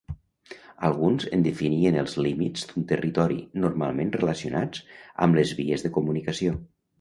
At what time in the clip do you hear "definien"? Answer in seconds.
1.47-1.97